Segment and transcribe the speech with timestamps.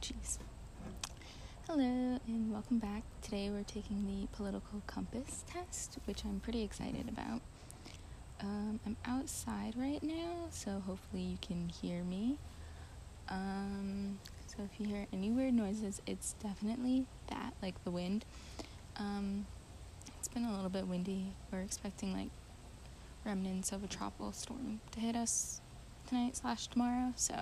[0.00, 0.38] jeez.
[1.66, 3.02] Hello, and welcome back.
[3.20, 7.40] Today we're taking the political compass test, which I'm pretty excited about.
[8.40, 12.38] Um, I'm outside right now, so hopefully you can hear me.
[13.28, 18.24] Um, so if you hear any weird noises, it's definitely that, like the wind.
[18.98, 19.46] Um,
[20.16, 21.32] it's been a little bit windy.
[21.50, 22.30] We're expecting like
[23.24, 25.60] remnants of a tropical storm to hit us
[26.06, 27.34] tonight slash tomorrow, so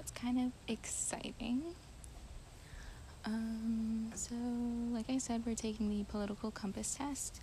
[0.00, 1.62] that's kind of exciting.
[3.26, 4.34] Um, so,
[4.94, 7.42] like I said, we're taking the political compass test,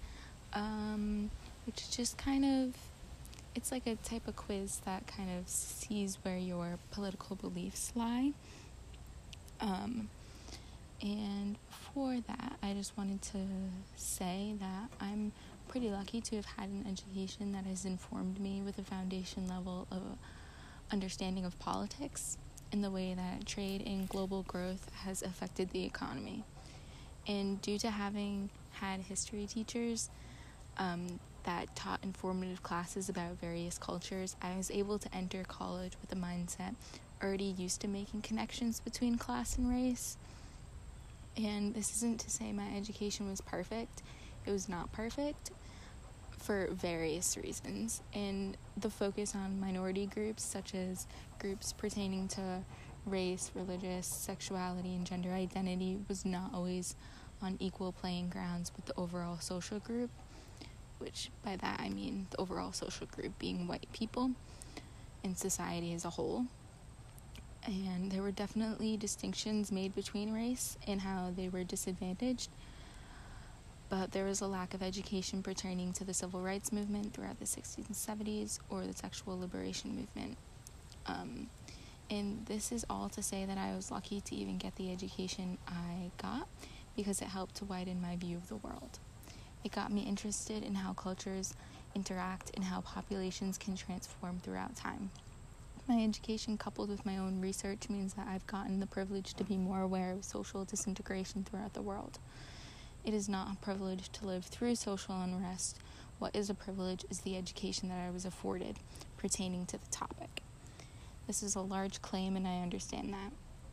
[0.54, 1.30] um,
[1.68, 2.76] which is just kind of
[3.54, 8.32] it's like a type of quiz that kind of sees where your political beliefs lie.
[9.62, 10.10] Um,
[11.00, 13.38] and for that, I just wanted to
[13.96, 15.32] say that I'm
[15.68, 19.88] pretty lucky to have had an education that has informed me with a foundation level
[19.92, 20.02] of
[20.92, 22.38] understanding of politics
[22.72, 26.44] in the way that trade and global growth has affected the economy.
[27.28, 30.10] And due to having had history teachers
[30.78, 36.12] um, that taught informative classes about various cultures, I was able to enter college with
[36.12, 36.76] a mindset
[37.24, 40.18] already used to making connections between class and race.
[41.36, 44.04] And this isn't to say my education was perfect,
[44.46, 45.52] it was not perfect
[46.48, 48.02] for various reasons.
[48.14, 51.06] And the focus on minority groups, such as
[51.40, 52.60] groups pertaining to
[53.06, 56.96] race, religious, sexuality, and gender identity, was not always
[57.42, 60.10] on equal playing grounds with the overall social group,
[61.00, 64.32] which by that I mean the overall social group being white people
[65.26, 66.46] and society as a whole.
[67.66, 72.50] And there were definitely distinctions made between race and how they were disadvantaged
[73.90, 77.46] but there was a lack of education pertaining to the civil rights movement throughout the
[77.46, 80.38] 60s and 70s or the sexual liberation movement.
[81.06, 81.48] Um,
[82.10, 85.58] and this is all to say that I was lucky to even get the education
[85.68, 86.48] I got
[86.96, 89.00] because it helped to widen my view of the world.
[89.64, 91.54] It got me interested in how cultures
[91.96, 95.12] interact and how populations can transform throughout time.
[95.88, 99.58] My education, coupled with my own research, means that I've gotten the privilege to be
[99.58, 102.20] more aware of social disintegration throughout the world.
[103.08, 105.80] It is not a privilege to live through social unrest.
[106.20, 108.80] What is a privilege is the education that I was afforded
[109.16, 110.44] pertaining to the topic.
[111.26, 113.32] This is a large claim, and I understand that.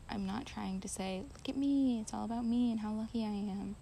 [0.09, 3.25] I'm not trying to say, look at me, it's all about me and how lucky
[3.25, 3.75] I am.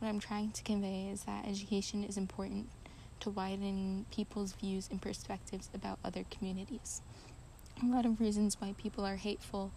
[0.00, 2.68] What I'm trying to convey is that education is important
[3.20, 7.00] to widening people's views and perspectives about other communities.
[7.82, 9.72] A lot of reasons why people are hateful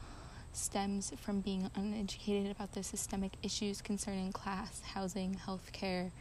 [0.55, 6.11] stems from being uneducated about the systemic issues concerning class, housing, healthcare,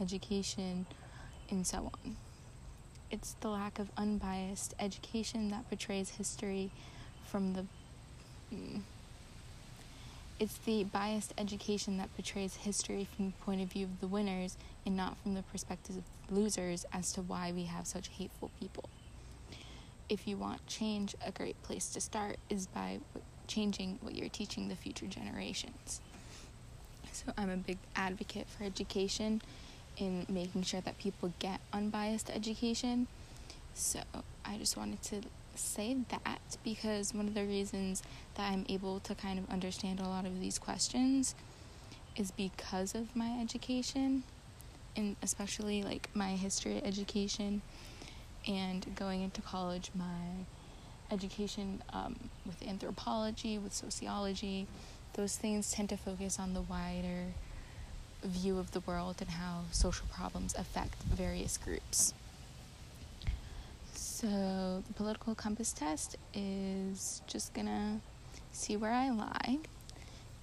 [0.00, 0.86] education,
[1.50, 2.16] and so on.
[3.10, 6.70] It's the lack of unbiased education that portrays history
[7.26, 7.64] from the.
[8.54, 8.80] Mm,
[10.38, 14.56] it's the biased education that portrays history from the point of view of the winners
[14.86, 18.50] and not from the perspective of the losers as to why we have such hateful
[18.60, 18.88] people.
[20.08, 23.00] If you want change, a great place to start is by
[23.48, 26.00] changing what you're teaching the future generations.
[27.12, 29.42] So I'm a big advocate for education
[29.96, 33.08] in making sure that people get unbiased education.
[33.74, 34.00] So
[34.44, 35.22] I just wanted to
[35.56, 38.02] say that because one of the reasons
[38.36, 41.34] that I'm able to kind of understand a lot of these questions
[42.16, 44.22] is because of my education
[44.96, 47.62] and especially like my history education
[48.46, 50.44] and going into college my
[51.10, 54.66] education um, with anthropology, with sociology,
[55.14, 57.26] those things tend to focus on the wider
[58.22, 62.14] view of the world and how social problems affect various groups.
[63.94, 68.00] So, the political compass test is just gonna
[68.52, 69.58] see where I lie.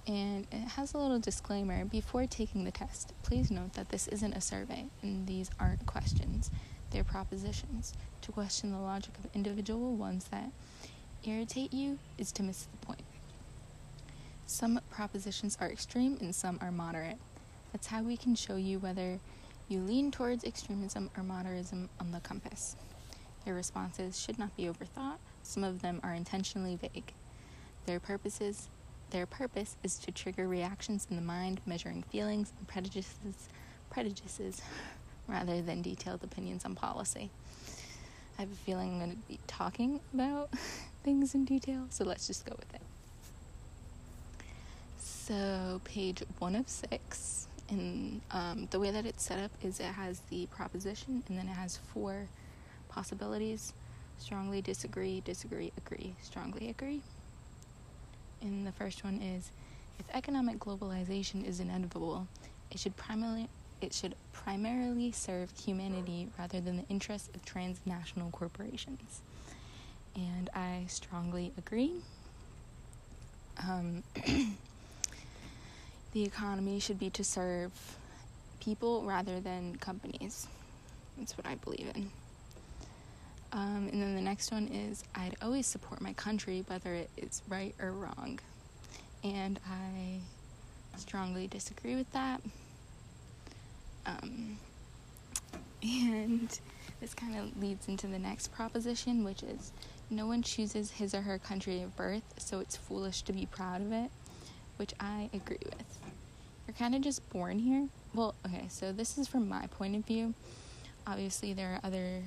[0.06, 3.12] And it has a little disclaimer before taking the test.
[3.22, 6.50] Please note that this isn't a survey and these aren't questions,
[6.90, 7.94] they're propositions.
[8.22, 10.50] To question the logic of individual ones that
[11.24, 13.04] irritate you is to miss the point.
[14.46, 17.18] Some propositions are extreme and some are moderate.
[17.72, 19.18] That's how we can show you whether
[19.68, 22.76] you lean towards extremism or moderatism on the compass.
[23.44, 25.18] Your responses should not be overthought.
[25.42, 27.12] Some of them are intentionally vague.
[27.86, 28.68] Their purposes
[29.10, 33.48] their purpose is to trigger reactions in the mind, measuring feelings and prejudices
[33.88, 34.60] prejudices
[35.28, 37.30] rather than detailed opinions on policy.
[38.38, 40.50] I have a feeling I'm going to be talking about
[41.04, 42.82] things in detail, so let's just go with it.
[44.98, 49.86] So, page one of six, and um, the way that it's set up is it
[49.86, 52.28] has the proposition and then it has four
[52.88, 53.72] possibilities
[54.18, 57.02] strongly disagree, disagree, agree, strongly agree.
[58.40, 59.50] And the first one is
[59.98, 62.26] if economic globalization is inevitable,
[62.70, 63.48] it should primarily
[63.80, 69.22] it should primarily serve humanity rather than the interests of transnational corporations.
[70.14, 71.92] And I strongly agree.
[73.62, 74.02] Um,
[76.12, 77.72] the economy should be to serve
[78.60, 80.46] people rather than companies.
[81.18, 82.10] That's what I believe in.
[83.52, 87.42] Um, and then the next one is I'd always support my country, whether it is
[87.48, 88.38] right or wrong.
[89.24, 90.20] And I
[90.98, 92.40] strongly disagree with that.
[94.06, 94.58] Um,
[95.82, 96.58] and
[97.00, 99.72] this kind of leads into the next proposition, which is
[100.10, 103.80] no one chooses his or her country of birth, so it's foolish to be proud
[103.80, 104.10] of it,
[104.76, 105.98] which I agree with.
[106.66, 107.88] You're kind of just born here.
[108.14, 110.34] Well, okay, so this is from my point of view.
[111.06, 112.22] Obviously, there are other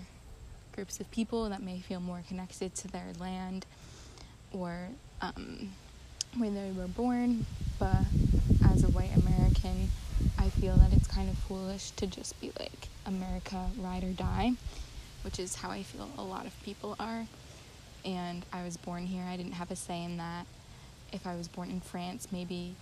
[0.74, 3.66] groups of people that may feel more connected to their land
[4.52, 4.90] or
[5.22, 5.70] um,
[6.38, 7.46] where they were born,
[7.80, 7.98] but
[8.72, 9.90] as a white American,
[10.38, 14.54] I feel that it's kind of foolish to just be like America ride or die,
[15.24, 17.26] which is how I feel a lot of people are.
[18.06, 20.46] And I was born here, I didn't have a say in that.
[21.12, 22.76] If I was born in France, maybe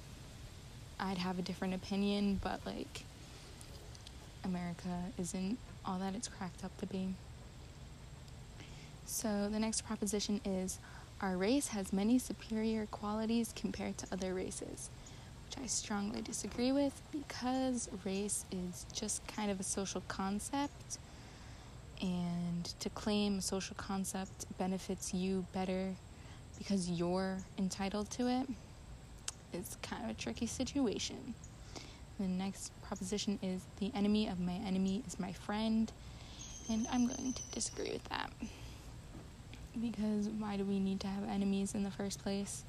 [0.99, 3.03] I'd have a different opinion, but like
[4.43, 7.13] America isn't all that it's cracked up to be.
[9.05, 10.79] So the next proposition is
[11.21, 14.89] our race has many superior qualities compared to other races,
[15.47, 20.97] which I strongly disagree with because race is just kind of a social concept.
[22.01, 25.93] And to claim a social concept benefits you better
[26.57, 28.47] because you're entitled to it,
[29.53, 31.33] it's kind of a tricky situation.
[32.19, 35.91] The next proposition is the enemy of my enemy is my friend,
[36.69, 38.31] and I'm going to disagree with that
[39.79, 42.63] because why do we need to have enemies in the first place?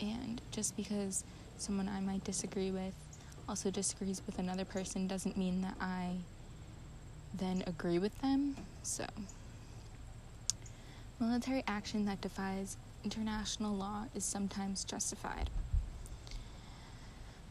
[0.00, 1.24] And just because
[1.58, 2.94] someone I might disagree with
[3.48, 6.12] also disagrees with another person doesn't mean that I
[7.34, 8.56] then agree with them.
[8.82, 9.04] So,
[11.18, 15.50] military action that defies international law is sometimes justified.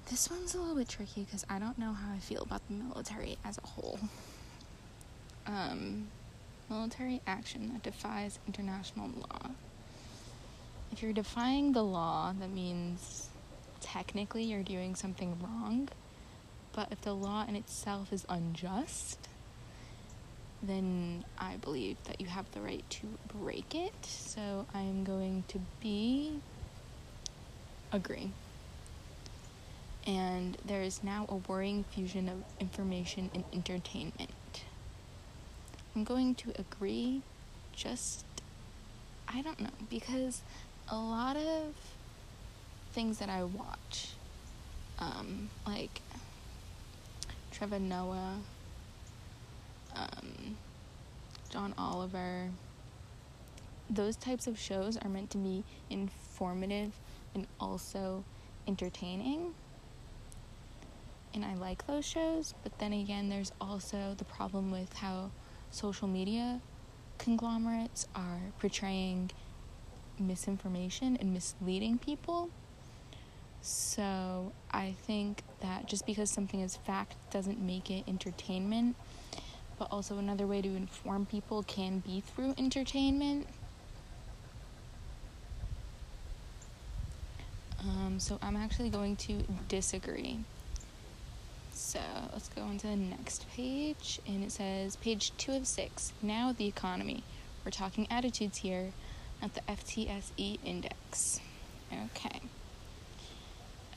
[0.10, 2.74] This one's a little bit tricky because I don't know how I feel about the
[2.74, 4.00] military as a whole.
[5.46, 6.08] Um,
[6.70, 9.52] military action that defies international law.
[10.92, 13.30] If you're defying the law, that means
[13.80, 15.90] technically you're doing something wrong.
[16.74, 19.28] But if the law in itself is unjust,
[20.62, 23.08] then I believe that you have the right to
[23.40, 24.06] break it.
[24.06, 26.40] So I'm going to be
[27.92, 28.32] agree.
[30.06, 34.64] And there is now a worrying fusion of information and entertainment.
[35.96, 37.22] I'm going to agree,
[37.74, 38.26] just,
[39.28, 40.42] I don't know, because
[40.92, 41.74] a lot of
[42.94, 44.14] things that I watch,
[44.98, 46.02] um, like
[47.52, 48.38] Trevor Noah,
[49.96, 50.58] um,
[51.50, 52.50] John Oliver,
[53.90, 56.94] those types of shows are meant to be informative
[57.36, 58.24] and also
[58.68, 59.54] entertaining.
[61.34, 65.30] And I like those shows, but then again, there's also the problem with how
[65.70, 66.62] social media
[67.20, 69.30] conglomerates are portraying
[70.20, 72.50] misinformation and misleading people.
[73.62, 78.96] So I think that just because something is fact doesn't make it entertainment,
[79.78, 83.48] but also another way to inform people can be through entertainment.
[87.82, 90.40] Um, so I'm actually going to disagree.
[91.74, 92.00] So
[92.34, 96.12] let's go on to the next page, and it says page two of six.
[96.22, 97.24] Now the economy.
[97.64, 98.92] We're talking attitudes here,
[99.42, 101.40] at the FTSE index.
[101.92, 102.42] Okay.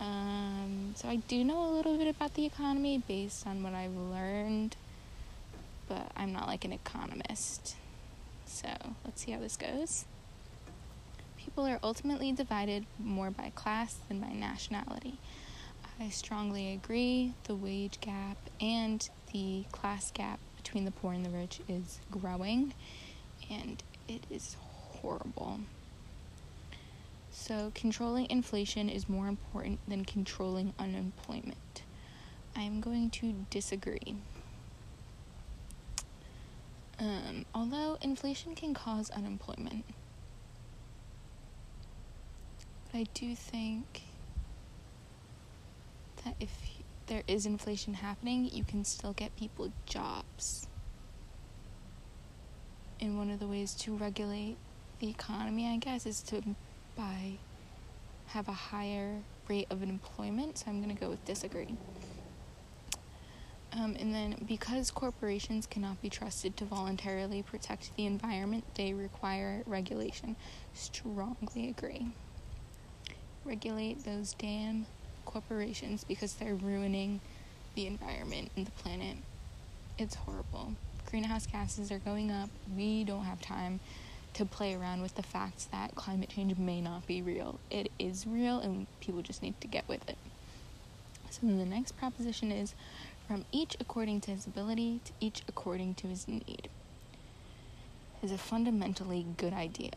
[0.00, 3.94] Um, so I do know a little bit about the economy based on what I've
[3.94, 4.76] learned,
[5.88, 7.76] but I'm not like an economist.
[8.46, 8.68] So
[9.04, 10.04] let's see how this goes.
[11.37, 15.18] People are ultimately divided more by class than by nationality.
[16.00, 17.34] I strongly agree.
[17.44, 22.75] The wage gap and the class gap between the poor and the rich is growing,
[23.50, 24.56] and it is
[25.02, 25.61] horrible.
[27.30, 31.82] So, controlling inflation is more important than controlling unemployment.
[32.54, 34.16] I am going to disagree.
[36.99, 39.85] Um, although inflation can cause unemployment,
[42.92, 44.02] but I do think
[46.25, 46.50] that if
[47.06, 50.68] there is inflation happening, you can still get people jobs.
[53.00, 54.56] And one of the ways to regulate
[55.02, 56.42] the economy, I guess, is to
[56.97, 57.32] by
[58.28, 59.16] have a higher
[59.49, 61.75] rate of employment, so I'm going to go with disagree.
[63.73, 69.64] Um, and then, because corporations cannot be trusted to voluntarily protect the environment, they require
[69.66, 70.37] regulation.
[70.73, 72.06] Strongly agree.
[73.44, 74.87] Regulate those damn
[75.25, 77.21] corporations because they're ruining
[77.75, 79.16] the environment and the planet.
[79.99, 80.75] It's horrible.
[81.11, 82.50] Greenhouse gases are going up.
[82.76, 83.80] We don't have time
[84.34, 87.60] to play around with the facts that climate change may not be real.
[87.70, 90.18] It is real, and people just need to get with it.
[91.30, 92.74] So, then the next proposition is
[93.26, 96.68] from each according to his ability to each according to his need
[98.22, 99.90] is a fundamentally good idea.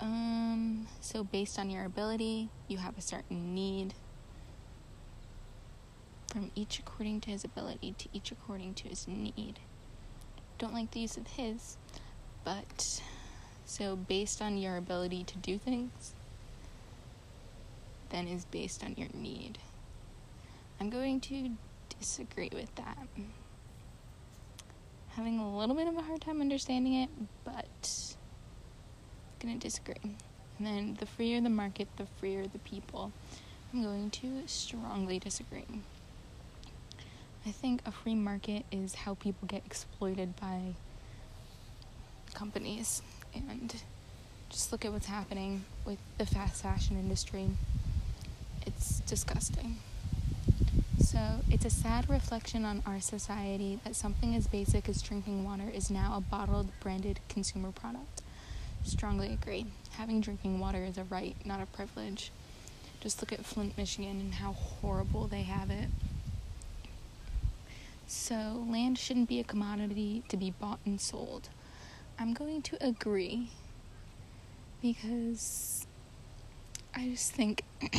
[0.00, 3.94] Um, so based on your ability, you have a certain need.
[6.28, 9.58] From each according to his ability to each according to his need.
[10.58, 11.76] Don't like the use of his,
[12.42, 13.02] but
[13.64, 16.14] so based on your ability to do things,
[18.10, 19.58] then is based on your need.
[20.80, 21.50] I'm going to
[21.98, 22.98] disagree with that.
[25.10, 27.10] Having a little bit of a hard time understanding it,
[27.44, 28.14] but
[29.40, 30.16] I'm gonna disagree.
[30.58, 33.12] And then the freer the market, the freer the people.
[33.72, 35.64] I'm going to strongly disagree.
[37.46, 40.74] I think a free market is how people get exploited by
[42.34, 43.02] companies.
[43.34, 43.74] And
[44.50, 47.48] just look at what's happening with the fast fashion industry.
[48.66, 49.76] It's disgusting.
[51.00, 55.70] So, it's a sad reflection on our society that something as basic as drinking water
[55.72, 58.22] is now a bottled, branded consumer product.
[58.84, 59.66] Strongly agree.
[59.92, 62.30] Having drinking water is a right, not a privilege.
[63.00, 65.88] Just look at Flint, Michigan, and how horrible they have it.
[68.06, 71.48] So, land shouldn't be a commodity to be bought and sold.
[72.22, 73.48] I'm going to agree
[74.80, 75.88] because
[76.94, 77.64] I just think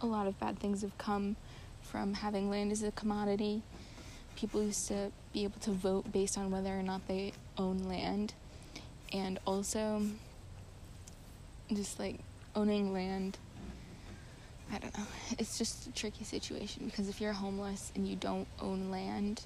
[0.00, 1.34] a lot of bad things have come
[1.82, 3.62] from having land as a commodity.
[4.36, 8.32] People used to be able to vote based on whether or not they own land.
[9.12, 10.02] And also,
[11.72, 12.20] just like
[12.54, 13.38] owning land,
[14.72, 15.06] I don't know.
[15.36, 19.42] It's just a tricky situation because if you're homeless and you don't own land,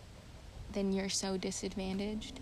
[0.75, 2.41] then you're so disadvantaged.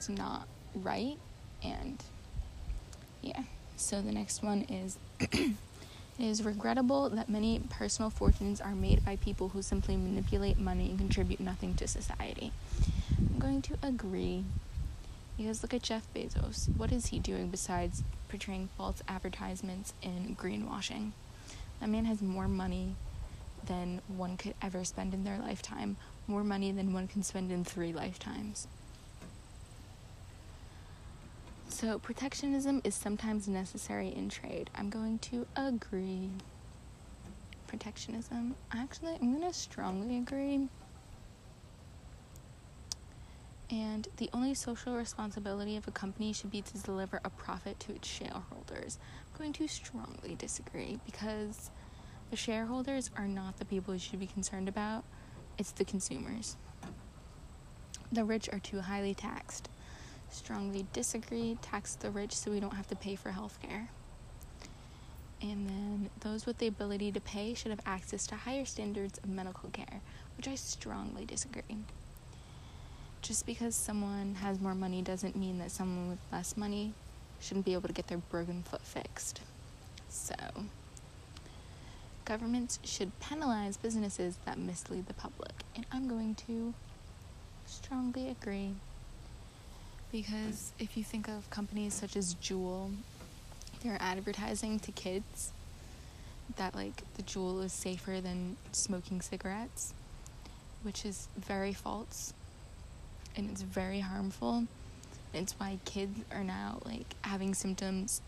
[0.00, 1.18] It's not right
[1.62, 2.02] and
[3.20, 3.42] yeah.
[3.76, 5.54] So the next one is It
[6.18, 10.98] is regrettable that many personal fortunes are made by people who simply manipulate money and
[10.98, 12.52] contribute nothing to society.
[13.18, 14.44] I'm going to agree.
[15.36, 16.74] Because look at Jeff Bezos.
[16.78, 21.12] What is he doing besides portraying false advertisements and greenwashing?
[21.80, 22.94] That man has more money
[23.66, 27.64] than one could ever spend in their lifetime, more money than one can spend in
[27.64, 28.66] three lifetimes.
[31.70, 34.68] So, protectionism is sometimes necessary in trade.
[34.74, 36.28] I'm going to agree.
[37.68, 38.56] Protectionism.
[38.72, 40.68] Actually, I'm going to strongly agree.
[43.70, 47.92] And the only social responsibility of a company should be to deliver a profit to
[47.92, 48.98] its shareholders.
[49.32, 51.70] I'm going to strongly disagree because
[52.32, 55.04] the shareholders are not the people you should be concerned about,
[55.56, 56.56] it's the consumers.
[58.10, 59.68] The rich are too highly taxed
[60.30, 63.88] strongly disagree, tax the rich so we don't have to pay for health care.
[65.42, 69.30] And then those with the ability to pay should have access to higher standards of
[69.30, 70.00] medical care,
[70.36, 71.78] which I strongly disagree.
[73.22, 76.92] Just because someone has more money doesn't mean that someone with less money
[77.40, 79.40] shouldn't be able to get their broken foot fixed.
[80.08, 80.34] So,
[82.24, 86.74] governments should penalize businesses that mislead the public, and I'm going to
[87.66, 88.74] strongly agree
[90.12, 92.92] because if you think of companies such as Juul,
[93.82, 95.52] they're advertising to kids
[96.56, 99.94] that like the Juul is safer than smoking cigarettes,
[100.82, 102.32] which is very false
[103.36, 104.64] and it's very harmful.
[105.32, 108.20] It's why kids are now like having symptoms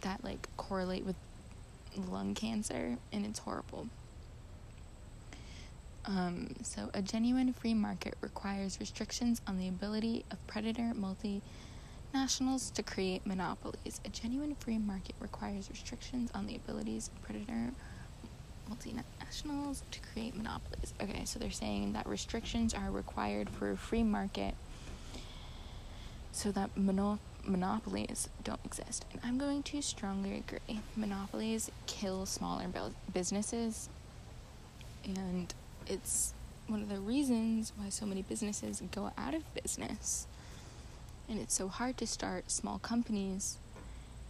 [0.00, 1.16] that like correlate with
[2.10, 3.88] lung cancer and it's horrible.
[6.06, 12.82] Um, so, a genuine free market requires restrictions on the ability of predator multinationals to
[12.84, 14.00] create monopolies.
[14.04, 17.72] A genuine free market requires restrictions on the abilities of predator
[18.70, 20.94] multinationals to create monopolies.
[21.02, 24.54] Okay, so they're saying that restrictions are required for a free market
[26.30, 29.04] so that mono- monopolies don't exist.
[29.12, 30.80] And I'm going to strongly agree.
[30.94, 32.66] Monopolies kill smaller
[33.12, 33.88] businesses
[35.04, 35.52] and
[35.86, 36.34] it's
[36.68, 40.26] one of the reasons why so many businesses go out of business.
[41.28, 43.58] And it's so hard to start small companies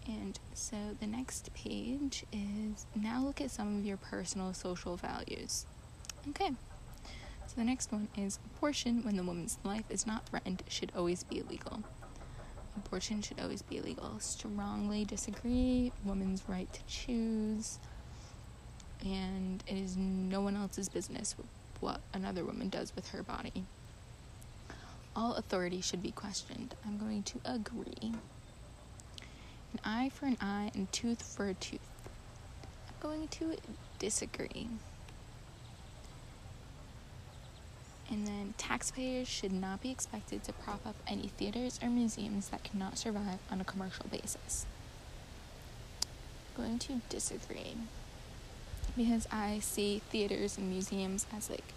[0.08, 5.66] And so the next page is now look at some of your personal social values.
[6.28, 6.50] Okay.
[7.46, 11.25] So the next one is abortion when the woman's life is not threatened should always
[11.25, 11.82] be illegal.
[12.76, 14.16] Abortion should always be illegal.
[14.20, 15.92] Strongly disagree.
[16.04, 17.78] Woman's right to choose.
[19.04, 21.34] And it is no one else's business
[21.80, 23.64] what another woman does with her body.
[25.14, 26.74] All authority should be questioned.
[26.86, 28.12] I'm going to agree.
[29.72, 31.80] An eye for an eye and tooth for a tooth.
[32.88, 33.56] I'm going to
[33.98, 34.68] disagree.
[38.08, 42.62] And then taxpayers should not be expected to prop up any theaters or museums that
[42.62, 44.64] cannot survive on a commercial basis.
[46.56, 47.74] I'm going to disagree
[48.96, 51.72] because I see theaters and museums as like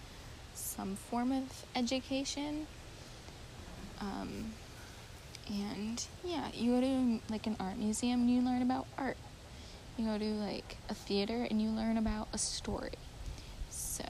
[0.54, 2.68] some form of education.
[4.00, 4.54] Um,
[5.48, 9.18] and yeah, you go to like an art museum and you learn about art.
[9.98, 12.94] You go to like a theater and you learn about a story.
[13.70, 14.06] So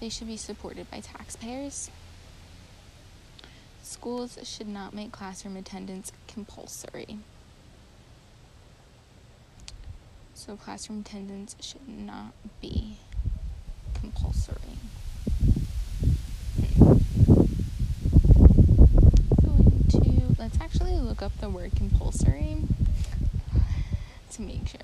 [0.00, 1.90] they should be supported by taxpayers.
[3.82, 7.18] Schools should not make classroom attendance compulsory.
[10.44, 12.96] So classroom attendance should not be
[13.94, 14.56] compulsory.
[16.66, 16.96] Hmm.
[19.40, 22.56] Going to let's actually look up the word compulsory
[24.32, 24.80] to make sure.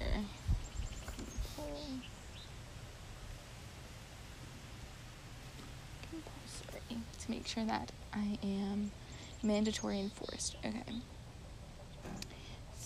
[6.09, 8.93] Compulsory to make sure that I am
[9.43, 10.55] mandatory enforced.
[10.65, 10.85] Okay.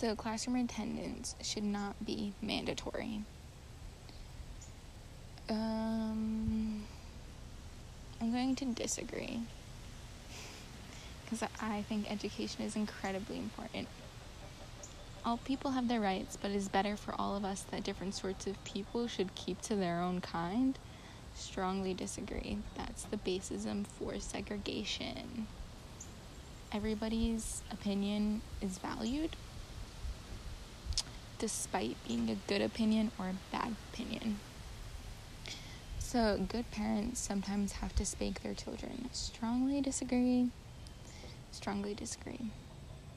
[0.03, 3.23] So, classroom attendance should not be mandatory.
[5.49, 6.83] Um,
[8.21, 9.43] I'm going to disagree
[11.23, 13.87] because I think education is incredibly important.
[15.25, 18.17] All people have their rights, but it is better for all of us that different
[18.17, 20.81] sorts of people should keep to their own kind.
[21.37, 22.59] Strongly disagree.
[22.77, 25.47] That's the basism for segregation.
[26.73, 29.37] Everybody's opinion is valued
[31.43, 34.39] despite being a good opinion or a bad opinion.
[35.99, 39.09] So, good parents sometimes have to spank their children.
[39.11, 40.51] Strongly disagree.
[41.51, 42.53] Strongly disagree.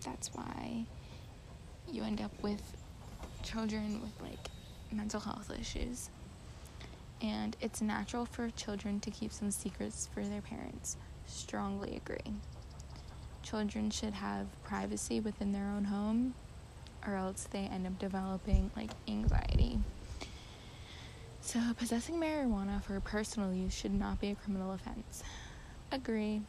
[0.04, 0.86] That's why
[1.92, 2.64] you end up with
[3.44, 4.50] children with like
[4.92, 6.10] mental health issues.
[7.22, 10.98] And it's natural for children to keep some secrets for their parents.
[11.28, 12.34] Strongly agree.
[13.44, 16.34] Children should have privacy within their own home
[17.08, 19.80] or else they end up developing like anxiety.
[21.42, 25.24] So, possessing marijuana for personal use should not be a criminal offense.
[25.92, 26.42] Agree.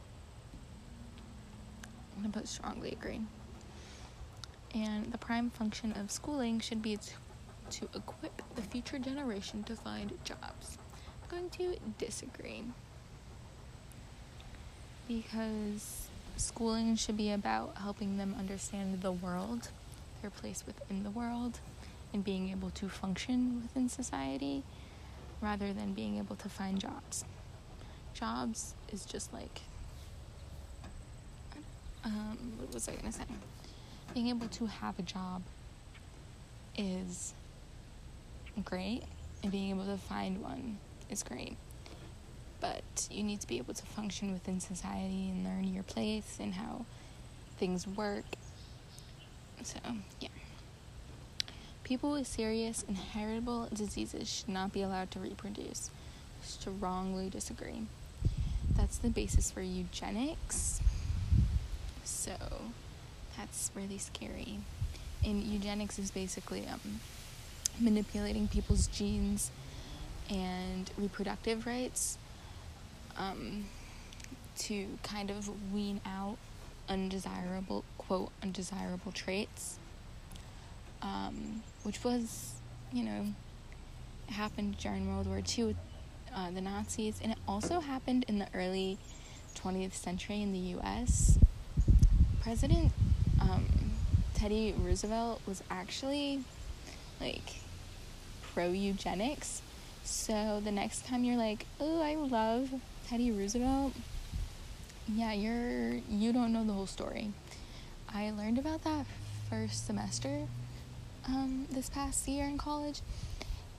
[2.16, 3.20] I'm gonna put strongly agree.
[4.74, 7.12] And the prime function of schooling should be to,
[7.70, 10.78] to equip the future generation to find jobs.
[11.22, 12.64] I'm going to disagree.
[15.08, 19.68] Because schooling should be about helping them understand the world
[20.20, 21.60] their place within the world
[22.12, 24.62] and being able to function within society
[25.40, 27.24] rather than being able to find jobs.
[28.14, 29.60] Jobs is just like,
[32.04, 33.24] um, what was I gonna say?
[34.14, 35.42] Being able to have a job
[36.78, 37.34] is
[38.64, 39.02] great,
[39.42, 40.78] and being able to find one
[41.10, 41.56] is great.
[42.60, 46.54] But you need to be able to function within society and learn your place and
[46.54, 46.86] how
[47.58, 48.24] things work
[49.62, 49.78] so,
[50.20, 50.28] yeah.
[51.84, 55.90] People with serious inheritable diseases should not be allowed to reproduce.
[56.42, 57.82] Strongly disagree.
[58.76, 60.80] That's the basis for eugenics.
[62.04, 62.32] So,
[63.36, 64.58] that's really scary.
[65.24, 67.00] And eugenics is basically um,
[67.80, 69.50] manipulating people's genes
[70.30, 72.18] and reproductive rights
[73.16, 73.66] um,
[74.58, 76.36] to kind of wean out
[76.88, 79.78] undesirable quote undesirable traits
[81.02, 82.54] um, which was
[82.92, 83.26] you know
[84.28, 85.76] happened during world war ii with
[86.34, 87.20] uh, the nazis.
[87.22, 88.98] And it also happened in the early
[89.54, 91.38] 20th century in the us
[92.42, 92.92] president
[93.40, 93.64] um,
[94.34, 96.44] teddy roosevelt was actually
[97.20, 97.56] like
[98.42, 99.62] pro eugenics
[100.04, 102.70] so the next time you're like oh i love
[103.08, 103.92] teddy roosevelt
[105.08, 107.30] yeah, you're you don't know the whole story.
[108.12, 109.06] I learned about that
[109.48, 110.42] first semester
[111.28, 113.02] um, this past year in college,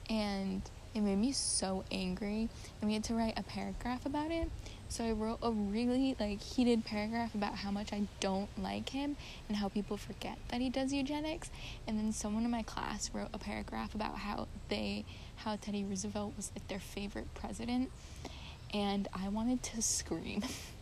[0.08, 0.62] and
[0.94, 2.48] it made me so angry.
[2.80, 4.50] And we had to write a paragraph about it.
[4.88, 9.16] So I wrote a really like heated paragraph about how much I don't like him
[9.48, 11.50] and how people forget that he does eugenics.
[11.86, 15.04] And then someone in my class wrote a paragraph about how they
[15.36, 17.90] how Teddy Roosevelt was like their favorite president.
[18.72, 20.42] And I wanted to scream.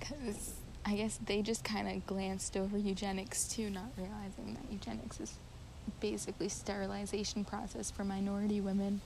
[0.00, 0.54] Cuz
[0.84, 5.34] I guess they just kind of glanced over eugenics too, not realizing that eugenics is
[6.00, 9.00] basically sterilization process for minority women.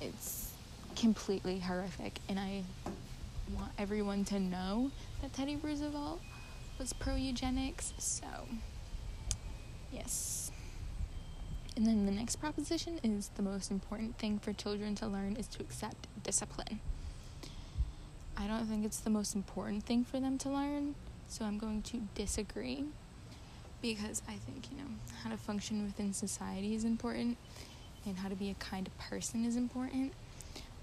[0.00, 0.52] It's
[0.94, 2.62] completely horrific, and I
[3.52, 4.90] want everyone to know
[5.22, 6.20] that Teddy Roosevelt
[6.78, 7.92] was pro eugenics.
[7.98, 8.26] So,
[9.92, 10.50] yes.
[11.76, 15.46] And then the next proposition is the most important thing for children to learn is
[15.48, 16.80] to accept discipline.
[18.36, 20.94] I don't think it's the most important thing for them to learn,
[21.28, 22.84] so I'm going to disagree
[23.80, 24.90] because I think, you know,
[25.22, 27.38] how to function within society is important
[28.04, 30.12] and how to be a kind of person is important.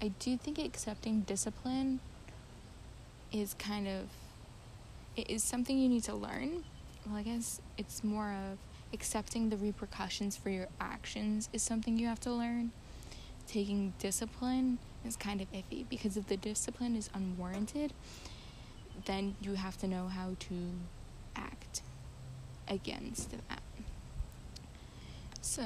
[0.02, 2.00] I do think accepting discipline
[3.32, 4.10] is kind of
[5.16, 6.64] it is something you need to learn.
[7.06, 8.58] Well, I guess it's more of
[8.94, 12.72] accepting the repercussions for your actions is something you have to learn.
[13.48, 17.94] Taking discipline is kind of iffy because if the discipline is unwarranted,
[19.06, 20.56] then you have to know how to
[21.36, 21.82] act
[22.68, 23.62] against that.
[25.42, 25.62] So,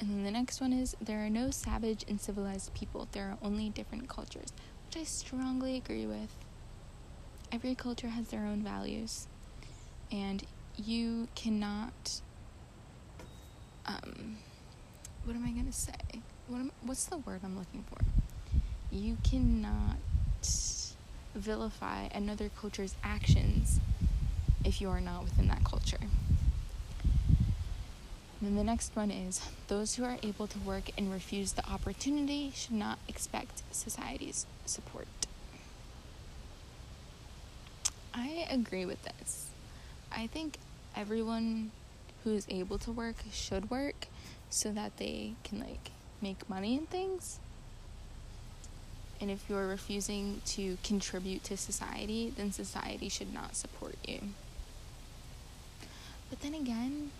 [0.00, 3.38] and then the next one is there are no savage and civilized people, there are
[3.42, 4.52] only different cultures,
[4.86, 6.34] which I strongly agree with.
[7.52, 9.28] Every culture has their own values,
[10.10, 10.44] and
[10.76, 12.20] you cannot.
[13.84, 14.38] Um,
[15.24, 15.92] what am I gonna say?
[16.48, 18.21] What am, what's the word I'm looking for?
[18.92, 19.96] You cannot
[21.34, 23.80] vilify another culture's actions
[24.66, 25.98] if you are not within that culture.
[28.42, 32.52] Then the next one is those who are able to work and refuse the opportunity
[32.54, 35.06] should not expect society's support.
[38.12, 39.46] I agree with this.
[40.14, 40.58] I think
[40.94, 41.70] everyone
[42.24, 44.08] who is able to work should work
[44.50, 47.38] so that they can like make money and things.
[49.22, 54.18] And if you're refusing to contribute to society, then society should not support you.
[56.28, 57.12] But then again,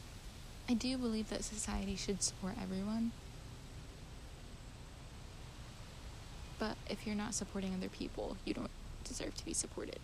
[0.68, 3.12] I do believe that society should support everyone.
[6.58, 8.70] But if you're not supporting other people, you don't
[9.04, 10.00] deserve to be supported.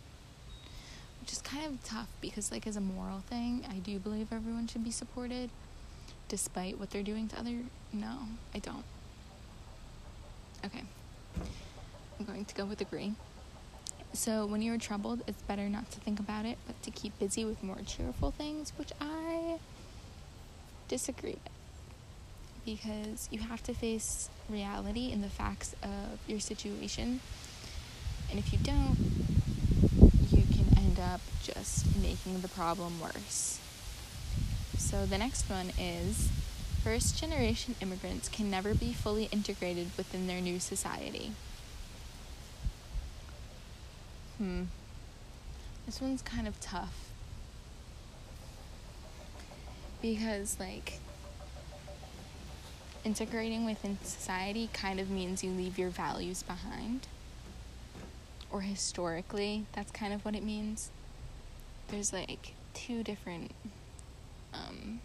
[1.20, 4.68] Which is kind of tough because, like, as a moral thing, I do believe everyone
[4.68, 5.50] should be supported
[6.28, 7.56] despite what they're doing to other.
[7.92, 8.20] No,
[8.54, 8.84] I don't.
[10.64, 10.84] Okay.
[12.18, 13.14] I'm going to go with agree.
[14.12, 17.44] So, when you're troubled, it's better not to think about it, but to keep busy
[17.44, 19.58] with more cheerful things, which I
[20.88, 21.52] disagree with
[22.64, 27.20] because you have to face reality and the facts of your situation.
[28.30, 28.98] And if you don't,
[30.30, 33.58] you can end up just making the problem worse.
[34.76, 36.28] So the next one is
[36.84, 41.32] first generation immigrants can never be fully integrated within their new society.
[44.38, 44.64] Hmm.
[45.86, 47.10] This one's kind of tough.
[50.00, 51.00] Because like
[53.04, 57.06] integrating within society kind of means you leave your values behind.
[58.50, 60.90] Or historically that's kind of what it means.
[61.88, 63.50] There's like two different
[64.52, 65.00] um,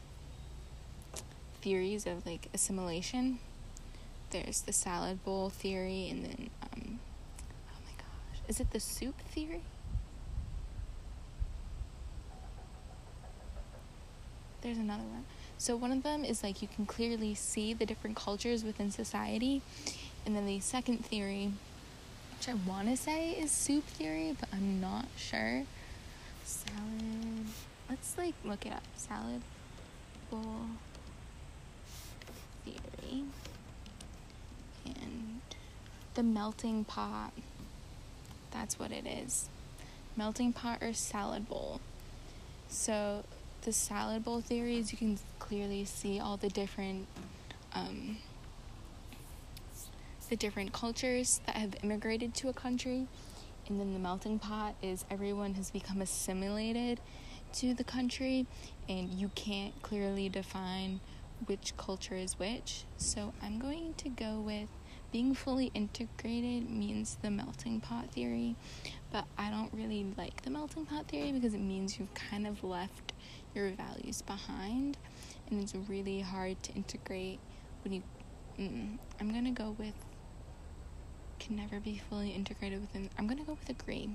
[1.61, 3.39] theories of like assimilation.
[4.31, 6.99] There's the salad bowl theory and then um,
[7.69, 9.61] oh my gosh is it the soup theory
[14.63, 15.25] there's another one.
[15.57, 19.61] So one of them is like you can clearly see the different cultures within society.
[20.25, 21.51] And then the second theory,
[22.37, 25.63] which I want to say is soup theory, but I'm not sure.
[26.45, 27.47] Salad.
[27.89, 28.83] Let's like look it up.
[28.95, 29.41] Salad
[30.31, 30.67] bowl
[32.63, 33.23] theory.
[34.85, 35.41] And
[36.13, 37.33] the melting pot.
[38.53, 39.49] That's what it is.
[40.15, 41.81] Melting pot or salad bowl.
[42.69, 43.25] So
[43.63, 47.07] the salad bowl theories, you can clearly see all the different
[47.73, 48.17] um,
[50.29, 53.07] the different cultures that have immigrated to a country.
[53.67, 56.99] And then the melting pot is everyone has become assimilated
[57.53, 58.45] to the country,
[58.89, 60.99] and you can't clearly define
[61.45, 62.85] which culture is which.
[62.97, 64.69] So I'm going to go with
[65.13, 68.57] being fully integrated means the melting pot theory,
[69.11, 72.61] but I don't really like the melting pot theory because it means you've kind of
[72.65, 73.13] left
[73.55, 74.97] your values behind
[75.49, 77.39] and it's really hard to integrate
[77.83, 78.03] when you
[78.59, 79.93] mm, i'm gonna go with
[81.43, 83.09] can never be fully integrated within.
[83.17, 84.09] I'm gonna go with agree.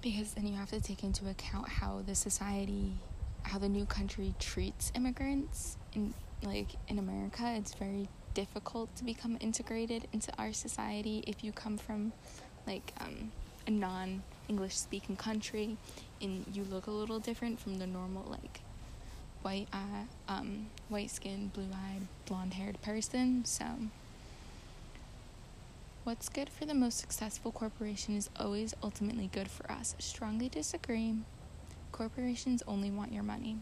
[0.00, 2.92] Because then you have to take into account how the society,
[3.42, 5.76] how the new country treats immigrants.
[5.94, 11.52] In like in America, it's very difficult to become integrated into our society if you
[11.52, 12.12] come from
[12.66, 13.32] like um,
[13.66, 15.76] a non English speaking country
[16.20, 18.60] and you look a little different from the normal like
[19.42, 23.44] white eye, um, white skinned, blue eyed, blonde haired person.
[23.44, 23.64] So,
[26.04, 29.94] what's good for the most successful corporation is always ultimately good for us.
[29.98, 31.14] Strongly disagree.
[31.92, 33.58] Corporations only want your money.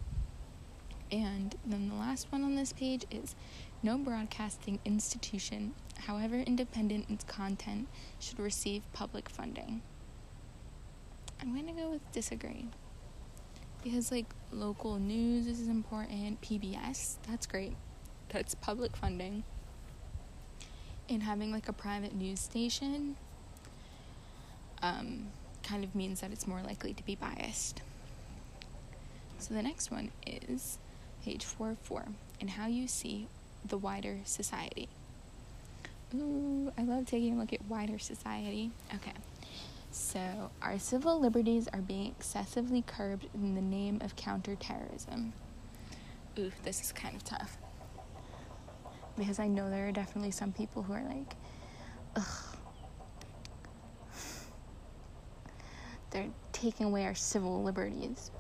[1.15, 3.37] And then the last one on this page is
[3.85, 5.75] no broadcasting institution,
[6.07, 7.87] however independent its content,
[8.19, 9.81] should receive public funding.
[11.41, 12.67] I'm going to go with disagree.
[13.85, 17.77] Because, like, local news is important, PBS, that's great.
[18.31, 19.45] That's public funding.
[21.09, 23.15] And having, like, a private news station
[24.83, 25.29] um,
[25.63, 27.83] kind of means that it's more likely to be biased.
[29.39, 30.79] So the next one is
[31.25, 32.05] page 4 4
[32.41, 33.29] and how you see
[33.65, 34.89] the wider society.
[36.15, 38.71] Ooh, I love taking a look at wider society.
[38.95, 39.13] Okay.
[39.91, 45.33] So, our civil liberties are being excessively curbed in the name of counterterrorism.
[46.39, 47.57] Ooh, this is kind of tough.
[49.17, 51.35] Because I know there are definitely some people who are like,
[52.17, 52.57] ugh.
[56.11, 58.31] They're taking away our civil liberties.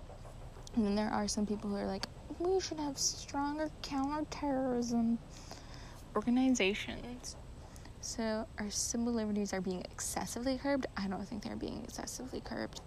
[0.75, 2.07] And then there are some people who are like,
[2.38, 5.18] we should have stronger counterterrorism
[6.16, 7.37] organizations.
[8.01, 10.87] So, our civil liberties are being excessively curbed.
[10.97, 12.81] I don't think they're being excessively curbed.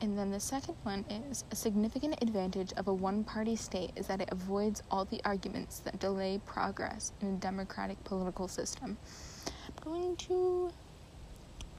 [0.00, 4.06] And then the second one is a significant advantage of a one party state is
[4.08, 8.98] that it avoids all the arguments that delay progress in a democratic political system.
[9.46, 10.70] I'm going to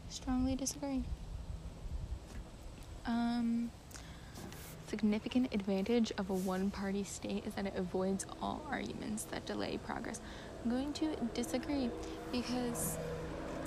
[0.10, 1.04] strongly disagree.
[3.06, 3.72] Um,
[4.88, 9.78] significant advantage of a one party state is that it avoids all arguments that delay
[9.86, 10.22] progress.
[10.64, 11.90] I'm going to disagree
[12.32, 12.98] because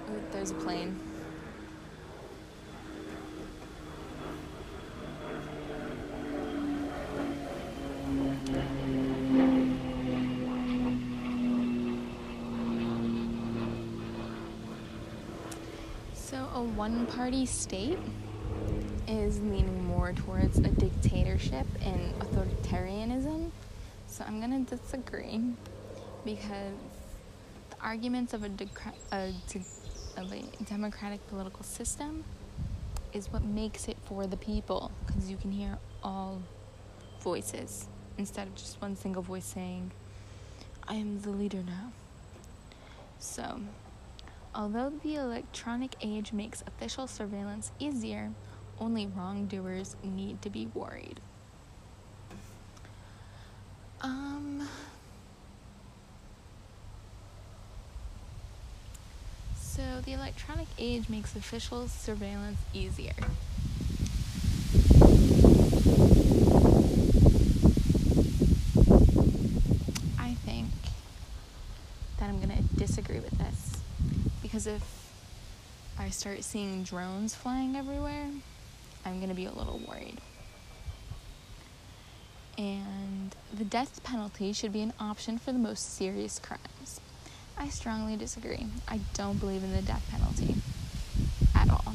[0.08, 0.98] oh, there's a plane.
[16.14, 17.98] So, a one party state
[19.10, 23.50] is leaning more towards a dictatorship and authoritarianism.
[24.06, 25.40] So, I'm going to disagree
[26.24, 26.74] because
[27.70, 28.50] the arguments of a,
[29.12, 29.34] a,
[30.16, 32.24] of a democratic political system
[33.12, 36.40] is what makes it for the people because you can hear all
[37.20, 39.90] voices instead of just one single voice saying,
[40.86, 41.92] I am the leader now.
[43.18, 43.60] So,
[44.54, 48.30] although the electronic age makes official surveillance easier,
[48.80, 51.20] only wrongdoers need to be worried.
[54.00, 54.68] Um,
[59.80, 63.14] So, the electronic age makes official surveillance easier.
[70.18, 70.68] I think
[72.18, 73.78] that I'm going to disagree with this
[74.42, 74.82] because if
[75.98, 78.26] I start seeing drones flying everywhere,
[79.04, 80.18] I'm going to be a little worried.
[82.58, 87.00] And the death penalty should be an option for the most serious crimes.
[87.56, 88.66] I strongly disagree.
[88.88, 90.56] I don't believe in the death penalty
[91.54, 91.94] at all.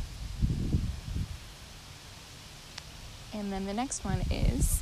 [3.34, 4.82] And then the next one is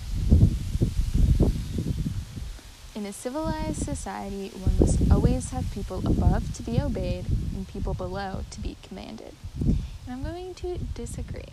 [2.95, 7.95] In a civilized society, one must always have people above to be obeyed and people
[7.95, 9.33] below to be commanded.
[9.65, 9.77] And
[10.09, 11.52] I'm going to disagree.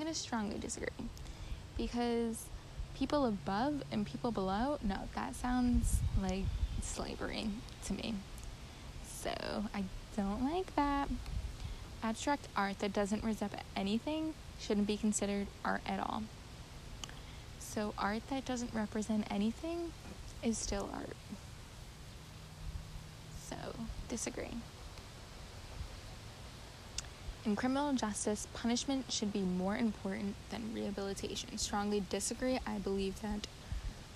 [0.00, 0.88] Going to strongly disagree.
[1.76, 2.46] Because
[2.94, 6.44] people above and people below, no, that sounds like
[6.80, 7.50] slavery
[7.84, 8.14] to me.
[9.04, 9.30] So
[9.74, 9.84] I
[10.16, 11.10] don't like that.
[12.02, 16.22] Abstract art that doesn't represent anything shouldn't be considered art at all.
[17.58, 19.92] So art that doesn't represent anything
[20.42, 21.14] is still art.
[23.50, 23.56] So
[24.08, 24.56] disagree.
[27.44, 31.56] In criminal justice, punishment should be more important than rehabilitation.
[31.56, 32.58] Strongly disagree.
[32.66, 33.46] I believe that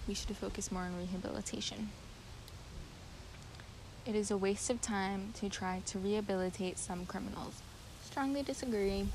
[0.06, 1.90] we should focus more on rehabilitation.
[4.04, 7.62] It is a waste of time to try to rehabilitate some criminals.
[8.04, 9.06] Strongly disagree.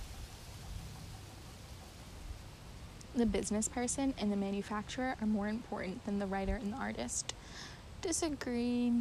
[3.16, 7.34] the business person and the manufacturer are more important than the writer and the artist.
[8.02, 8.94] Disagree.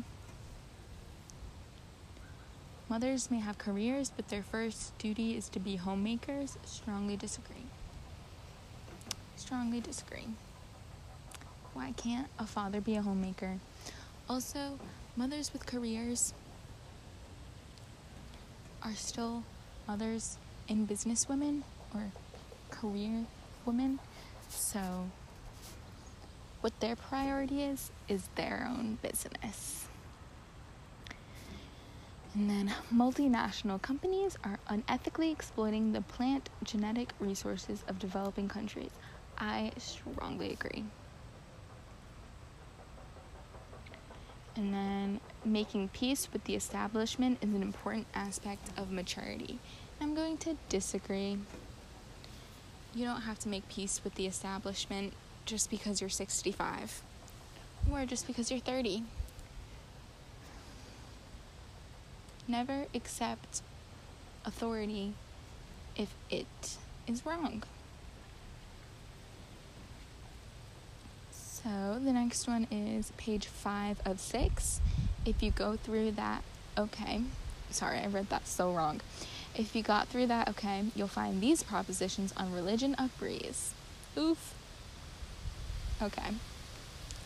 [2.99, 6.59] Mothers may have careers, but their first duty is to be homemakers.
[6.65, 7.67] Strongly disagree.
[9.37, 10.27] Strongly disagree.
[11.75, 13.61] Why can't a father be a homemaker?
[14.29, 14.81] Also,
[15.15, 16.35] mothers with careers
[18.83, 19.45] are still
[19.87, 20.37] mothers
[20.69, 21.63] and business women
[21.95, 22.11] or
[22.73, 23.27] career
[23.65, 24.01] women.
[24.49, 25.07] So,
[26.63, 29.88] what their priority is, is their own business.
[32.39, 38.93] And then multinational companies are unethically exploiting the plant genetic resources of developing countries.
[39.39, 40.85] I strongly agree.
[44.55, 49.59] And then making peace with the establishment is an important aspect of maturity.
[50.01, 51.39] I'm going to disagree.
[52.95, 55.13] You don't have to make peace with the establishment
[55.45, 57.03] just because you're 65
[57.91, 59.03] or just because you're 30.
[62.49, 63.61] Never accept
[64.47, 65.13] authority
[65.97, 67.63] if it is wrong.
[71.31, 74.81] So the next one is page five of six.
[75.27, 76.43] If you go through that,
[76.79, 77.21] okay,
[77.71, 79.03] sorry, I read that so wrong.
[79.55, 83.75] If you got through that, okay, you'll find these propositions on religion of breeze.
[84.17, 84.55] Oof.
[86.01, 86.31] Okay.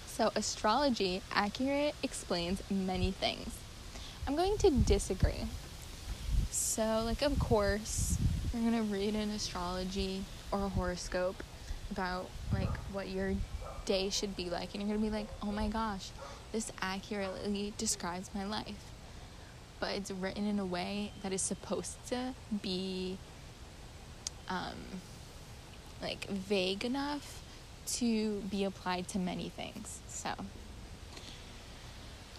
[0.06, 3.54] So astrology accurate explains many things.
[4.26, 5.44] I'm going to disagree.
[6.50, 8.18] So, like, of course,
[8.52, 11.42] you're going to read an astrology or a horoscope
[11.90, 13.34] about, like, what your
[13.84, 16.10] day should be like, and you're going to be like, oh my gosh,
[16.52, 18.84] this accurately describes my life.
[19.80, 23.18] But it's written in a way that is supposed to be,
[24.48, 24.76] um,
[26.00, 27.42] like, vague enough
[27.94, 29.98] to be applied to many things.
[30.08, 30.30] So,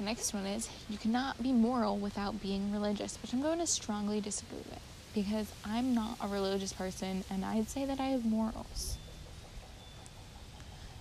[0.04, 3.68] the next one is you cannot be moral without being religious, which I'm going to
[3.68, 4.82] strongly disagree with
[5.13, 8.98] because I'm not a religious person and I'd say that I have morals.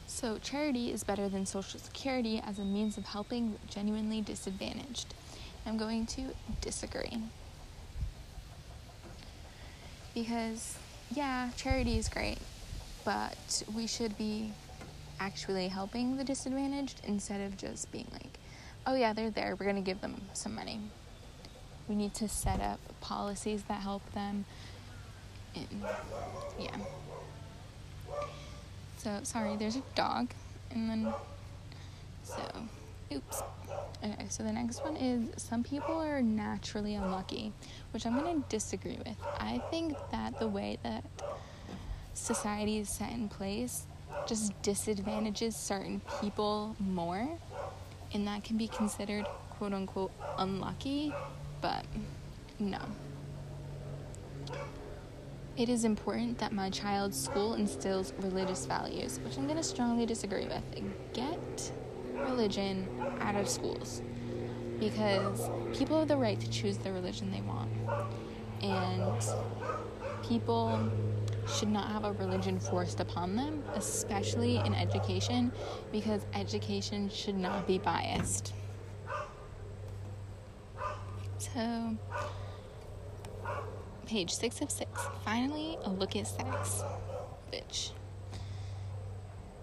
[0.06, 5.14] So, charity is better than Social Security as a means of helping genuinely disadvantaged.
[5.66, 6.26] I'm going to
[6.60, 7.18] disagree.
[10.14, 10.76] Because,
[11.10, 12.38] yeah, charity is great,
[13.04, 14.52] but we should be
[15.18, 18.38] actually helping the disadvantaged instead of just being like,
[18.86, 20.80] oh yeah, they're there, we're going to give them some money.
[21.88, 24.44] We need to set up policies that help them.
[25.54, 25.66] And
[26.58, 26.76] yeah.
[28.98, 30.30] So, sorry, there's a dog.
[30.70, 31.12] And then,
[32.24, 32.42] so,
[33.12, 33.42] oops.
[34.04, 37.52] Okay, so the next one is some people are naturally unlucky,
[37.92, 39.16] which I'm going to disagree with.
[39.38, 41.04] I think that the way that
[42.14, 43.86] society is set in place
[44.26, 47.28] just disadvantages certain people more
[48.14, 51.12] and that can be considered quote unquote unlucky,
[51.60, 51.84] but
[52.58, 52.80] no.
[55.56, 60.06] It is important that my child's school instills religious values, which I'm going to strongly
[60.06, 60.62] disagree with.
[61.12, 61.72] Get
[62.14, 62.88] religion
[63.20, 64.02] out of schools
[64.80, 67.70] because people have the right to choose the religion they want.
[68.62, 69.22] And
[70.26, 70.90] people
[71.48, 75.52] should not have a religion forced upon them, especially in education,
[75.90, 78.52] because education should not be biased.
[81.38, 81.96] So,
[84.06, 84.90] page six of six.
[85.24, 86.82] Finally, a look at sex,
[87.50, 87.90] which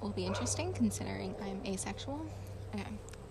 [0.02, 2.26] will be interesting considering I'm asexual.
[2.76, 2.86] Okay,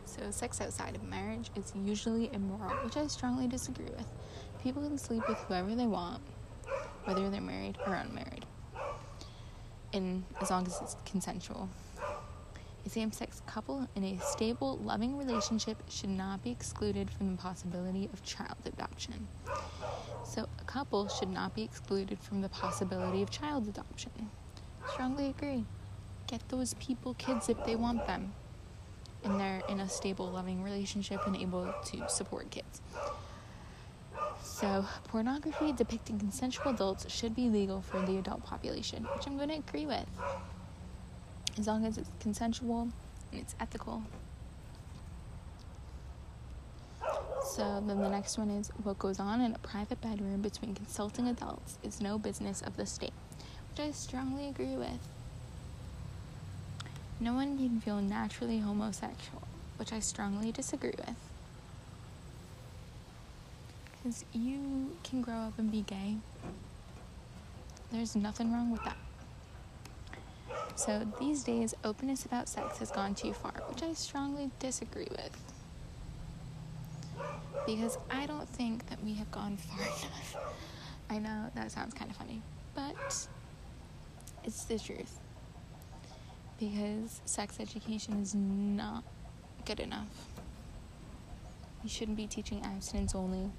[0.06, 4.06] so sex outside of marriage is usually immoral, which I strongly disagree with.
[4.62, 6.22] People can sleep with whoever they want
[7.09, 8.44] whether they're married or unmarried,
[9.94, 11.66] and as long as it's consensual.
[12.85, 17.42] A same sex couple in a stable, loving relationship should not be excluded from the
[17.42, 19.27] possibility of child adoption.
[20.23, 24.31] So, a couple should not be excluded from the possibility of child adoption.
[24.92, 25.65] Strongly agree.
[26.27, 28.35] Get those people kids if they want them,
[29.25, 32.83] and they're in a stable, loving relationship and able to support kids.
[34.49, 39.51] So, pornography depicting consensual adults should be legal for the adult population, which I'm going
[39.51, 40.09] to agree with.
[41.57, 42.88] As long as it's consensual
[43.31, 44.03] and it's ethical.
[47.44, 51.29] So, then the next one is what goes on in a private bedroom between consulting
[51.29, 53.13] adults is no business of the state,
[53.71, 55.09] which I strongly agree with.
[57.21, 59.42] No one can feel naturally homosexual,
[59.77, 61.27] which I strongly disagree with
[64.09, 66.17] because you can grow up and be gay.
[67.92, 68.96] There's nothing wrong with that.
[70.77, 75.37] So these days, openness about sex has gone too far, which I strongly disagree with.
[77.67, 80.37] Because I don't think that we have gone far enough.
[81.11, 82.40] I know that sounds kind of funny,
[82.75, 83.29] but
[84.42, 85.19] it's the truth.
[86.59, 89.04] Because sex education is not
[89.67, 90.09] good enough.
[91.83, 93.50] We shouldn't be teaching abstinence only.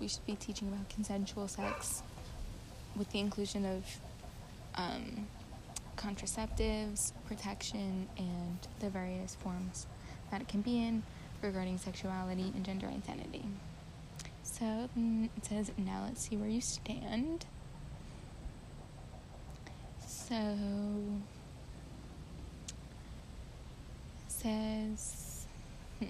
[0.00, 2.02] We should be teaching about consensual sex
[2.96, 3.84] with the inclusion of
[4.74, 5.26] um,
[5.96, 9.86] contraceptives, protection, and the various forms
[10.30, 11.02] that it can be in
[11.42, 13.44] regarding sexuality and gender identity.
[14.42, 14.64] So
[14.98, 17.46] mm, it says, now let's see where you stand.
[20.06, 20.54] So
[24.28, 25.46] says,
[25.98, 26.04] hmm.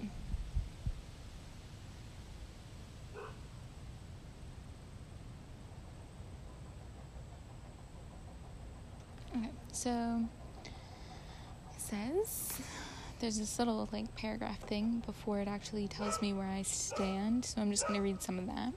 [9.37, 10.25] Okay, so
[10.65, 12.59] it says
[13.21, 17.61] there's this little like paragraph thing before it actually tells me where I stand, so
[17.61, 18.73] I'm just going to read some of that.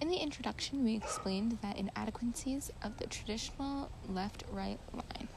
[0.00, 5.28] In the introduction, we explained that inadequacies of the traditional left right line.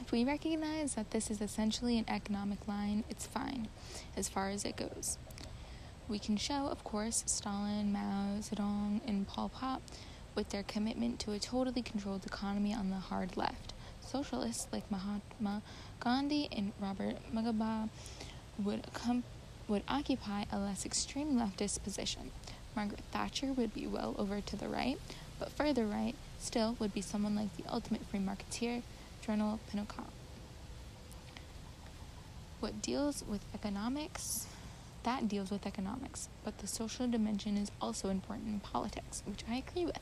[0.00, 3.68] If we recognize that this is essentially an economic line, it's fine
[4.16, 5.18] as far as it goes.
[6.08, 9.82] We can show, of course, Stalin, Mao Zedong, and Pol Pot
[10.34, 13.72] with their commitment to a totally controlled economy on the hard left.
[14.00, 15.62] Socialists like Mahatma
[16.00, 17.88] Gandhi and Robert Mugabe
[18.58, 19.24] would, com-
[19.68, 22.30] would occupy a less extreme leftist position.
[22.74, 24.98] Margaret Thatcher would be well over to the right,
[25.38, 28.82] but further right still would be someone like the ultimate free marketeer,
[29.24, 30.06] General Pinochet.
[32.60, 34.46] What deals with economics,
[35.04, 39.56] that deals with economics, but the social dimension is also important in politics, which I
[39.56, 39.98] agree with.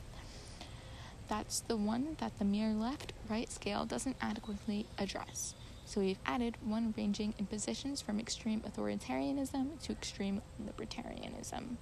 [1.27, 5.55] That's the one that the mere left right scale doesn't adequately address.
[5.85, 11.77] So we've added one ranging in positions from extreme authoritarianism to extreme libertarianism.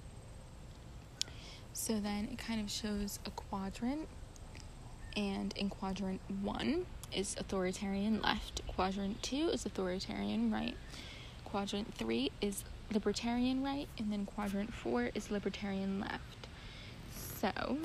[1.72, 4.08] So then it kind of shows a quadrant,
[5.16, 10.76] and in quadrant one is authoritarian left, quadrant two is authoritarian right,
[11.44, 16.48] quadrant three is libertarian right, and then quadrant four is libertarian left.
[17.40, 17.78] So,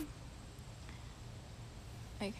[2.21, 2.33] okay.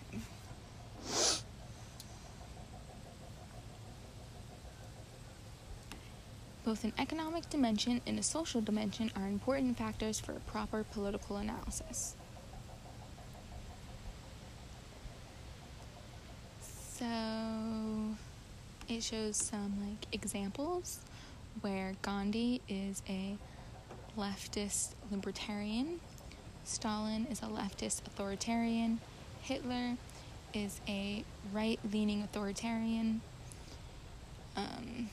[6.65, 11.37] Both an economic dimension and a social dimension are important factors for a proper political
[11.37, 12.15] analysis.
[16.97, 18.15] So
[18.87, 21.01] it shows some like examples
[21.61, 23.37] where Gandhi is a
[24.17, 25.99] leftist libertarian,
[26.63, 28.99] Stalin is a leftist authoritarian,
[29.41, 29.97] Hitler
[30.53, 33.21] is a right leaning authoritarian.
[34.55, 35.09] Um,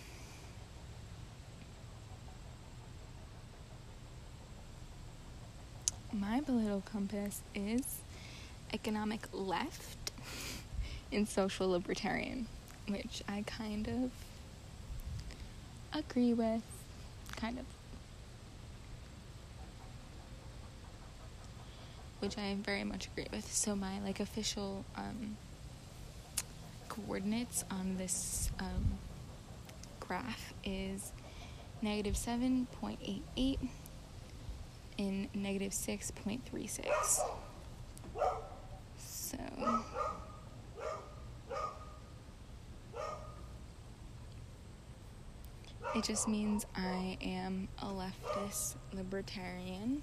[6.12, 8.01] my political compass is
[8.72, 10.12] economic left
[11.12, 12.47] and social libertarian,
[12.88, 14.11] which I kind of
[15.93, 16.62] agree with,
[17.36, 17.64] kind of.
[22.20, 23.53] Which I very much agree with.
[23.53, 25.36] So my like official um,
[26.88, 28.99] coordinates on this um,
[29.99, 31.12] graph is
[31.80, 33.59] negative seven point eight eight
[34.99, 37.20] in negative 6.36.
[38.99, 39.36] So
[45.95, 50.03] it just means I am a leftist libertarian.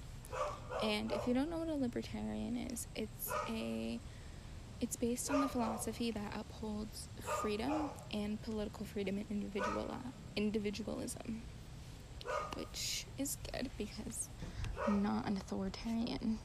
[0.82, 3.98] And if you don't know what a libertarian is, it's a
[4.80, 7.08] it's based on the philosophy that upholds
[7.42, 9.94] freedom and political freedom and individual
[10.36, 11.42] individualism,
[12.54, 14.28] which is good because
[14.86, 16.38] I'm not an authoritarian.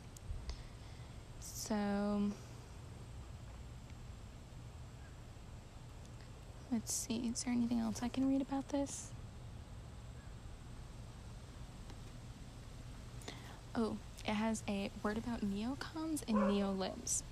[1.40, 2.32] So,
[6.72, 9.12] let's see, is there anything else I can read about this?
[13.78, 17.24] Oh, it has a word about neocons and neolibs.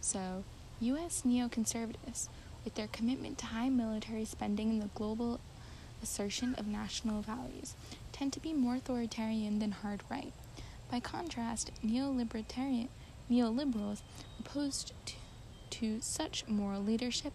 [0.00, 0.42] So,
[0.80, 1.22] U.S.
[1.24, 2.28] neoconservatives,
[2.64, 5.38] with their commitment to high military spending and the global
[6.02, 7.76] assertion of national values,
[8.10, 10.32] tend to be more authoritarian than hard right.
[10.90, 12.88] By contrast, neolibertarian
[13.30, 14.02] neoliberals
[14.40, 15.14] opposed to,
[15.70, 17.34] to such moral leadership,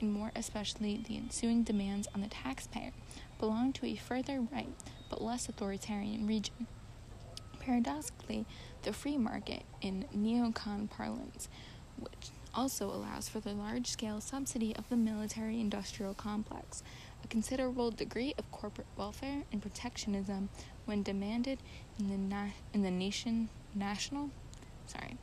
[0.00, 2.92] and more especially the ensuing demands on the taxpayer,
[3.40, 4.70] belong to a further right
[5.10, 6.68] but less authoritarian region.
[7.68, 8.46] Paradoxically,
[8.80, 11.50] the free market in neocon parlance,
[12.00, 16.82] which also allows for the large scale subsidy of the military industrial complex,
[17.22, 20.48] a considerable degree of corporate welfare and protectionism
[20.86, 21.58] when demanded
[21.98, 24.30] in the, na- in the nation national
[24.86, 25.18] sorry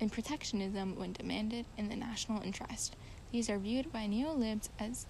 [0.00, 2.96] and protectionism when demanded in the national interest.
[3.30, 5.06] These are viewed by neolibs as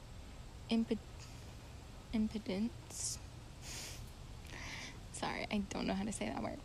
[0.68, 0.98] imp-
[2.12, 3.16] impedance.
[5.20, 6.56] Sorry, I don't know how to say that word.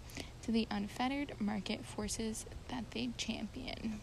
[0.43, 3.99] To the unfettered market forces that they champion.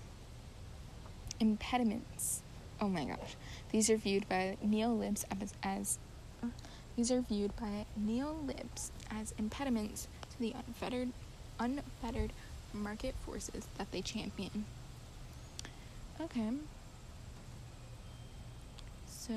[1.40, 2.42] Impediments.
[2.78, 3.36] Oh my gosh.
[3.70, 5.98] These are viewed by neolibs as, as
[6.96, 11.08] these are viewed by neolibs as impediments to the unfettered
[11.58, 12.34] unfettered
[12.74, 14.66] market forces that they champion.
[16.20, 16.50] Okay.
[19.06, 19.32] So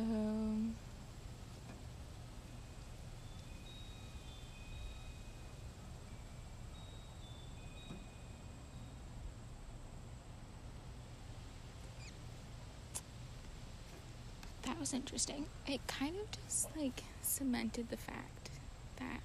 [14.65, 15.45] that was interesting.
[15.67, 18.49] It kind of just like cemented the fact
[18.97, 19.21] that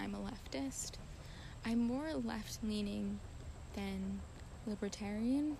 [0.00, 0.92] I'm a leftist.
[1.64, 3.18] I'm more left leaning
[3.74, 4.20] than
[4.66, 5.56] libertarian.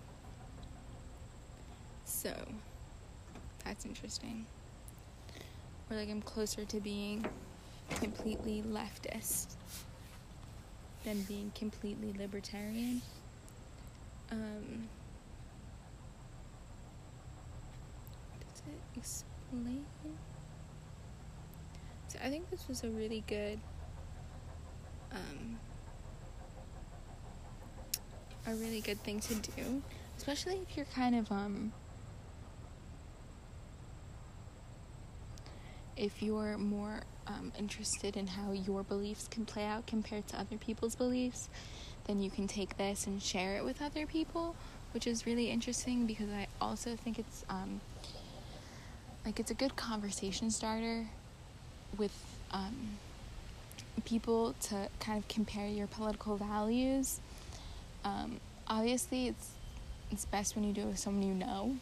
[2.05, 2.33] So
[3.63, 4.45] that's interesting.
[5.89, 7.25] Or like I'm closer to being
[7.89, 9.55] completely leftist
[11.03, 13.01] than being completely libertarian.
[14.31, 14.87] Um,
[18.39, 19.85] does it explain?
[22.07, 23.59] So I think this was a really good
[25.11, 25.57] um,
[28.47, 29.81] a really good thing to do,
[30.17, 31.71] especially if you're kind of um
[35.97, 40.57] if you're more um, interested in how your beliefs can play out compared to other
[40.57, 41.49] people's beliefs,
[42.05, 44.55] then you can take this and share it with other people,
[44.93, 47.79] which is really interesting because I also think it's um,
[49.25, 51.07] like it's a good conversation starter
[51.97, 52.13] with
[52.51, 52.97] um,
[54.05, 57.19] people to kind of compare your political values
[58.05, 59.49] um, obviously, it's
[60.11, 61.75] it's best when you do it with someone you know.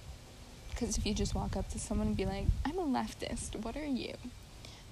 [0.69, 3.61] Because if you just walk up to someone and be like, "I'm a leftist.
[3.63, 4.13] What are you?"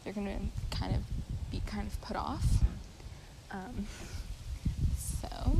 [0.03, 0.39] They're gonna
[0.69, 1.01] kind of
[1.49, 2.45] be kind of put off.
[3.51, 3.87] Um,
[4.97, 5.55] so.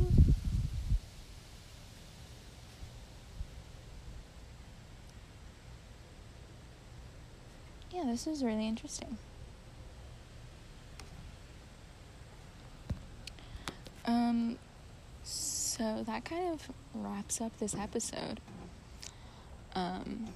[7.94, 9.16] Yeah, this is really interesting.
[14.04, 14.58] Um,
[15.22, 18.40] so that kind of wraps up this episode.
[19.74, 20.26] Um,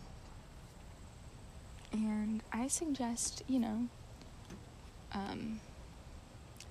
[1.92, 3.88] and I suggest, you know,
[5.12, 5.60] um,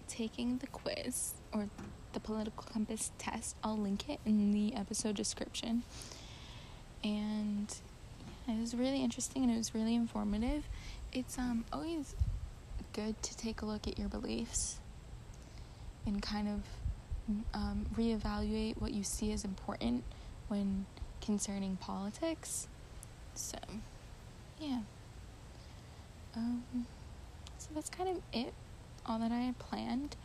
[0.07, 1.69] taking the quiz or
[2.13, 3.55] the political compass test.
[3.63, 5.83] I'll link it in the episode description.
[7.03, 7.71] And
[8.47, 10.67] it was really interesting and it was really informative.
[11.11, 12.15] It's um always
[12.93, 14.79] good to take a look at your beliefs
[16.05, 16.61] and kind of
[17.53, 20.03] um, reevaluate what you see as important
[20.47, 20.85] when
[21.21, 22.67] concerning politics.
[23.33, 23.57] So,
[24.59, 24.79] yeah.
[26.35, 26.63] Um,
[27.57, 28.53] so that's kind of it,
[29.05, 30.15] all that I had planned.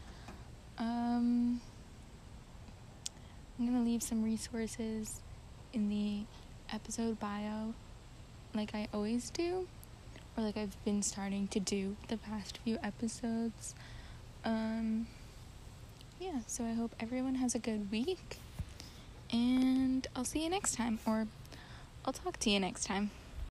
[0.79, 1.61] Um,
[3.59, 5.21] I'm going to leave some resources
[5.73, 6.25] in the
[6.75, 7.75] episode bio,
[8.55, 9.67] like I always do,
[10.37, 13.75] or like I've been starting to do the past few episodes.
[14.45, 15.07] Um,
[16.19, 18.39] yeah, so I hope everyone has a good week.
[19.33, 21.29] And I'll see you next time, or
[22.05, 23.11] I'll talk to you next time.